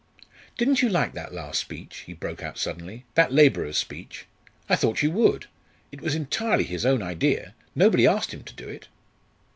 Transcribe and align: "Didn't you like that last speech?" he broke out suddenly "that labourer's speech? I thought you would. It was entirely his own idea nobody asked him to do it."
"Didn't 0.57 0.81
you 0.81 0.89
like 0.89 1.13
that 1.13 1.31
last 1.31 1.61
speech?" 1.61 1.97
he 2.07 2.13
broke 2.13 2.41
out 2.41 2.57
suddenly 2.57 3.05
"that 3.13 3.31
labourer's 3.31 3.77
speech? 3.77 4.25
I 4.67 4.75
thought 4.75 5.03
you 5.03 5.11
would. 5.11 5.45
It 5.91 6.01
was 6.01 6.15
entirely 6.15 6.63
his 6.63 6.87
own 6.87 7.03
idea 7.03 7.53
nobody 7.75 8.07
asked 8.07 8.33
him 8.33 8.43
to 8.45 8.53
do 8.55 8.67
it." 8.67 8.87